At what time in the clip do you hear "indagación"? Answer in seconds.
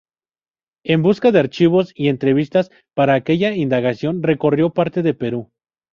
3.53-4.23